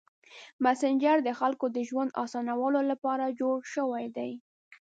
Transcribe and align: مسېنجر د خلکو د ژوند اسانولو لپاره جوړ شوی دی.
مسېنجر 0.63 1.17
د 1.23 1.29
خلکو 1.39 1.65
د 1.75 1.77
ژوند 1.89 2.11
اسانولو 2.23 2.79
لپاره 2.91 3.35
جوړ 3.39 3.57
شوی 3.73 4.05
دی. 4.17 4.31